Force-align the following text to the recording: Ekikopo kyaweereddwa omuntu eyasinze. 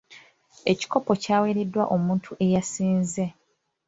Ekikopo 0.71 1.11
kyaweereddwa 1.23 1.83
omuntu 1.95 2.31
eyasinze. 2.45 3.25